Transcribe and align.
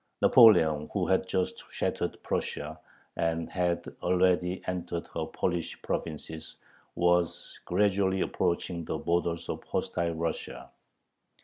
Napoleon, 0.23 0.89
who 0.93 1.05
had 1.05 1.27
just 1.27 1.63
shattered 1.69 2.17
Prussia, 2.23 2.79
and 3.17 3.51
had 3.51 3.85
already 4.01 4.63
entered 4.65 5.05
her 5.13 5.27
Polish 5.27 5.79
provinces, 5.83 6.55
was 6.95 7.59
gradually 7.65 8.21
approaching 8.21 8.83
the 8.83 8.97
borders 8.97 9.47
of 9.47 9.63
hostile 9.65 10.15
Russia. 10.15 10.71